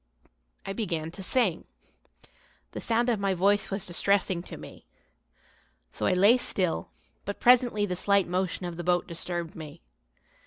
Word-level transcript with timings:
I 0.65 0.73
began 0.73 1.11
to 1.11 1.21
sing. 1.21 1.65
The 2.71 2.81
sound 2.81 3.07
of 3.07 3.19
my 3.19 3.35
voice 3.35 3.69
was 3.69 3.85
distressing 3.85 4.41
to 4.41 4.57
me. 4.57 4.87
So 5.91 6.07
I 6.07 6.13
lay 6.13 6.37
still, 6.37 6.89
but 7.23 7.39
presently 7.39 7.85
the 7.85 7.95
slight 7.95 8.27
motion 8.27 8.65
of 8.65 8.77
the 8.77 8.83
boat 8.83 9.05
disturbed 9.05 9.53
me. 9.55 9.83